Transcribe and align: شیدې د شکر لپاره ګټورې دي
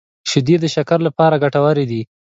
شیدې 0.29 0.55
د 0.61 0.65
شکر 0.75 0.99
لپاره 1.07 1.41
ګټورې 1.43 1.85
دي 1.91 2.01